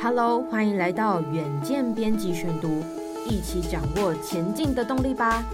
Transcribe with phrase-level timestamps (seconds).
[0.00, 2.84] Hello，欢迎来到远见编辑选读，
[3.28, 5.44] 一起掌握前进的动力吧。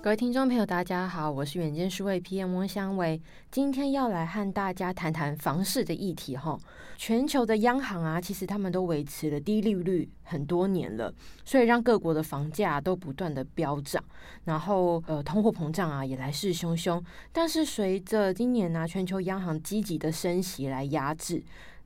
[0.00, 3.20] 各位听众朋友，大家好，我是远见数位 PM 翁香薇，
[3.50, 6.58] 今天要来和大家谈谈房市的议题哈。
[6.96, 11.12] 全球的央行啊，其实他们都维持了低利率很多年了，
[11.44, 14.02] 所以让各国的房价都不断的飙涨，
[14.44, 17.02] 然后呃，通货膨胀啊也来势汹汹。
[17.30, 21.42] 但是随着今年呢、全球央行积极的升息来压制，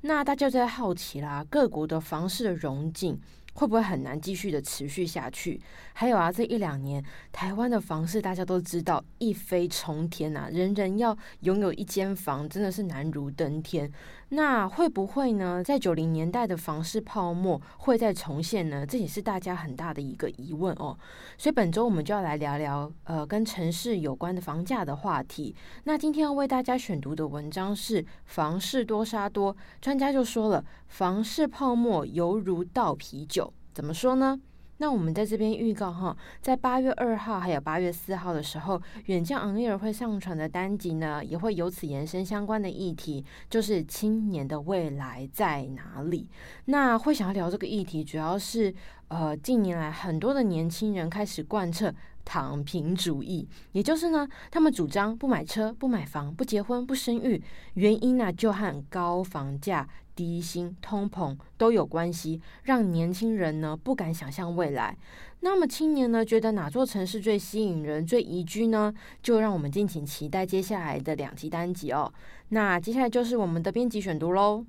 [0.06, 3.18] 那大家就在好奇啦，各国的房市的荣景。
[3.54, 5.60] 会不会很难继续的持续下去？
[5.92, 13.90] 还有啊，这一两年台湾的房市大家都知道一飞冲天呐、啊，人人要拥有一间房真的是难如登天。
[14.30, 15.62] 那会不会呢？
[15.62, 18.84] 在九零年代的房市泡沫会再重现呢？
[18.84, 20.98] 这也是大家很大的一个疑问哦。
[21.38, 25.54] 所以本周我们就要来聊聊呃跟城市有关的房价的话题。
[25.84, 33.43] 那今天要为大家选读的文章是《房市多杀多》，专家就说了，房市泡沫犹如倒啤酒。
[33.74, 34.40] 怎么说呢？
[34.78, 46.28] 那我们在这边预告哈，在八月二号还有八月四号的时候，远见 On Air 会上传的单集呢，也会由此延伸相关的议题，就是青年的未来在哪里？
[46.66, 48.72] 那会想要聊这个议题，主要是
[49.08, 51.92] 呃，近年来很多的年轻人开始贯彻
[52.24, 57.40] 躺平主义，也就是呢，他们主张不买车、不买房、不结婚、不生育，
[57.74, 59.88] 原因呢就和高房价。
[60.14, 64.96] 低薪、通膨都有关系，让年轻人呢不敢想象未来。
[65.40, 68.94] 那么青年呢，觉得哪座城市最吸引人、最宜居呢？
[69.22, 72.10] 就让我们敬请期待接下来的两集单集哦。
[72.48, 74.64] 那接下来就是我们的编辑选读喽。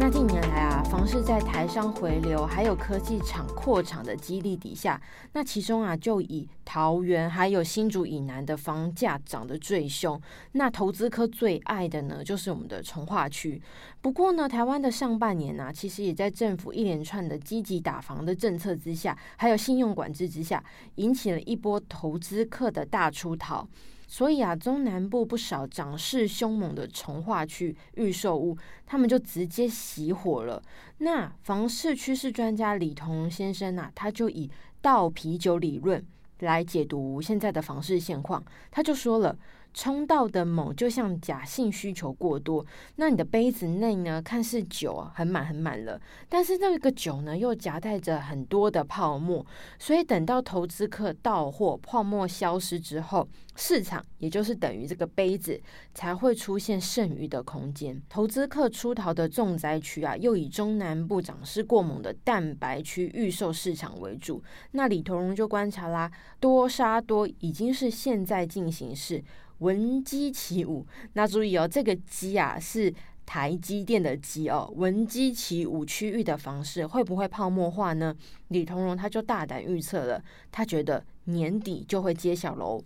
[0.00, 0.57] 那近年来，
[0.90, 4.98] 房市在台商回流，还有科技厂扩厂的激励底下，
[5.34, 10.18] 那其中啊，就以桃园还有新竹以南的房价涨得最凶。
[10.52, 13.60] 那投资客最爱的呢，就是我们的从化区。
[14.00, 20.64] 不过呢，台湾的上半年呢、其实也在政府一连串的积极打房的政策之下，还有信用管制之下，
[20.94, 23.68] 引起了一波投资客的大出逃。
[24.08, 30.60] 所以啊，中南部不少涨势凶猛的从化区预售屋，他们就直接熄火了。
[30.98, 36.02] 那房市趋势专家李彤先生啊，他就以倒啤酒理论
[36.40, 39.38] 来解读现在的房市现况，他就说了。
[39.78, 42.66] 冲到的猛，就像假性需求过多。
[42.96, 49.46] 那你的杯子内呢，看似酒，很满很满了，但是那个酒呢，又夹带着很多的泡沫。
[49.78, 55.60] 所以等到投资客到货，泡沫消失之后，市场也就是等于这个杯子
[55.94, 58.02] 才会出现剩余的空间。
[58.08, 64.42] 投资客出逃的重灾区啊，又以中南部涨势过猛的蛋白区预售市场为主。
[64.72, 69.22] 那李同荣就观察啦，多杀多已经是现在进行式。
[69.58, 72.92] 闻鸡起舞，那注意哦，这个鸡啊是
[73.26, 74.72] 台积电的鸡哦。
[74.76, 78.14] 闻鸡起舞区域的房市会不会泡沫化呢？
[78.48, 82.82] 李同荣他就大胆预测了，他觉得年底就会揭晓喽。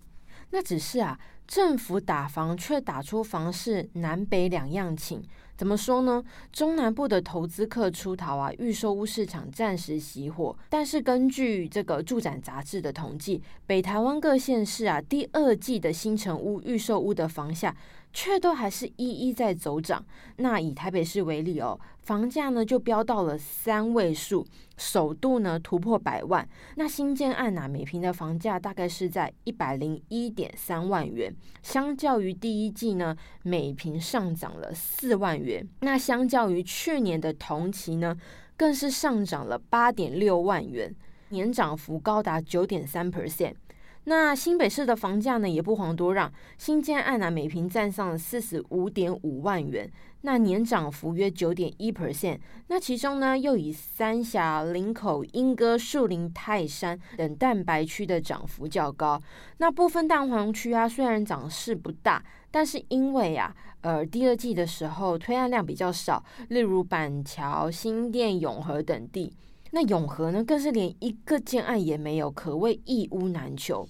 [0.53, 5.23] 那只是啊，政府打房却打出房市南北两样情。
[5.57, 6.23] 怎么说呢？
[6.53, 10.57] 中南部的投资客出逃啊，预售屋市场暂时熄火。
[10.69, 17.75] 但是根据这个住展杂志的统计，北台湾各县市啊，第二季的新城屋预售屋的房价。
[18.13, 20.05] 却都还是一一在走涨。
[20.37, 24.47] 那以台北市为例哦，房价呢就飙到了三位数，
[24.77, 26.47] 首度呢突破百万。
[26.77, 35.67] 那新建案呐，每平的房价大概是在一百零一点三万元，相较于第一季呢，每平上涨了四万元。
[35.81, 38.17] 那相较于去年的同期呢，
[38.57, 40.95] 更是上涨了八点六万元，
[41.31, 43.55] 年涨幅高达九点三 percent。
[44.05, 49.89] 那新北市的房价呢，也不遑多让，新建案呢、每坪站上了四十五点五万元，
[50.23, 52.41] 那年涨幅约九点一 percent。
[52.67, 59.23] 那其中呢，又以三峡、林口、莺歌、树林、泰山等蛋白区的涨幅较高。
[59.59, 69.33] 那部分蛋黄区啊，虽然涨势不大，但是因为啊，呃，第二季的时候推案量比较少，例如板桥、新店、永和等地。
[69.75, 73.89] 那永和呢，更是连一个建案也没有，可谓一屋难求。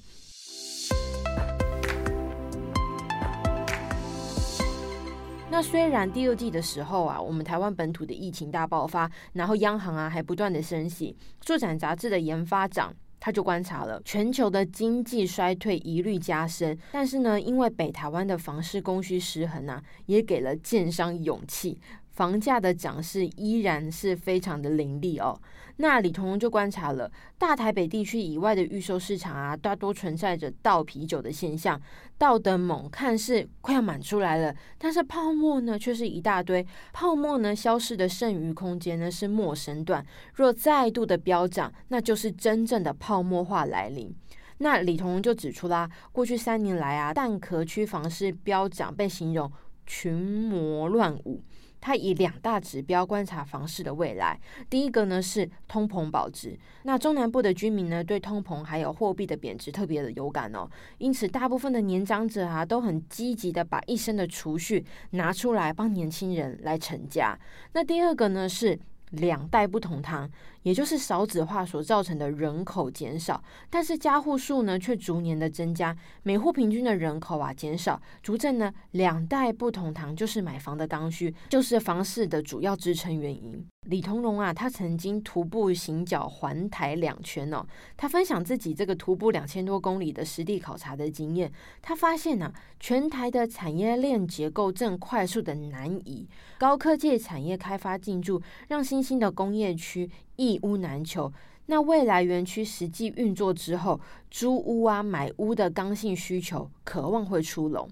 [5.51, 12.95] 那虽然第二季的时候啊，我们台湾本土的疫情大爆发，然后央行啊还不断的升息，住展杂志的研发长。
[13.25, 21.79] 他就观察了全球的经济衰退疑虑加深，但是呢，因为北台湾的房市供需失衡啊，也给了建商勇气，
[22.13, 25.39] 房价的涨势依然是非常的凌厉哦。
[25.77, 31.81] 那李同荣就观察了大台北地区以外的预售市场啊，大多存在着倒啤酒的现象，
[32.19, 40.05] 倒的猛，看似快要满出来了，但是泡沫呢却是一大堆，泡沫呢消失的剩余空间呢是陌生段，
[40.35, 44.15] 若再度的飙涨，那就是真正的泡沫化来临。
[44.59, 49.51] 那李同荣就指出啦，过去三年来啊，蛋壳区房市飙涨被形容
[49.87, 51.43] 群魔乱舞。
[51.83, 54.41] 他以两大指标观察房市的未来，
[54.71, 56.57] 第一个呢是通膨保值。
[56.85, 60.67] 那中南部的居民呢，对通膨还有货币的贬值特别的有感哦，
[60.99, 67.37] 因此大部分的年长者啊，都很积极的把一生的储蓄拿出来帮年轻人来成家。
[67.73, 68.79] 那第二个呢是
[69.13, 70.31] 两代不同堂。
[70.63, 83.67] 也就是少子化所造成的人口减少，但是家户数呢却逐年的增加，每户平均的人口啊减少，足证呢两代不同堂就是买房的刚需，就是房市的主要支撑原因。
[83.87, 91.53] 李同荣啊，他曾经徒步行脚环台两圈哦，他分享自己这个徒步两千多公里的实地考察的经验，
[91.83, 100.09] 他发现呢、啊，全台的产业链结构正快速的南移，高科技产业开发进驻，让新兴的工业区。
[100.37, 101.33] 一屋难求，
[101.67, 104.01] 那未来园区实际运作之后，
[104.31, 107.89] 租屋啊、买屋的刚性需求，渴望会出笼。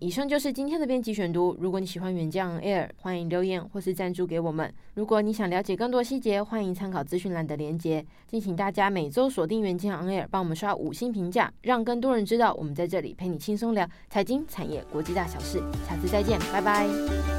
[0.00, 1.56] 以上就是今天的编辑选读。
[1.58, 4.72] 如果你喜欢远见 Air，欢迎留言或是赞助给我们。
[4.94, 8.04] 如果你想了解更多细节，欢迎参考资讯栏的连接。
[8.26, 15.58] 敬请大家每周锁定远见 Air，帮我们刷五星评价，让更多人知道我们在这里陪你轻松聊财经、产业、国际大小事。
[15.88, 17.37] 下次再见，拜拜。